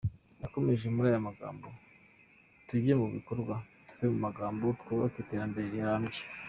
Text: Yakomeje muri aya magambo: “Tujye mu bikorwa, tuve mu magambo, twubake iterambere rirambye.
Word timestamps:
Yakomeje 0.41 0.85
muri 0.95 1.07
aya 1.11 1.27
magambo: 1.27 1.67
“Tujye 2.67 2.93
mu 3.01 3.07
bikorwa, 3.15 3.55
tuve 3.87 4.05
mu 4.13 4.19
magambo, 4.25 4.63
twubake 4.81 5.17
iterambere 5.19 5.67
rirambye. 5.75 6.21